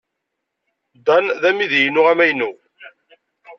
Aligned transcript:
Dan 1.05 1.25
d 1.41 1.43
amidi-inu 1.49 2.01
amaynu. 2.11 2.49